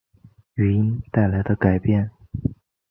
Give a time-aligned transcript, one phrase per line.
[0.55, 2.09] 语音带来的改变